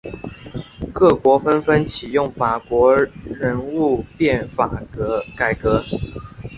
[0.91, 2.65] 各国纷纷启用法家
[3.35, 4.67] 人物变法
[5.37, 5.85] 改革。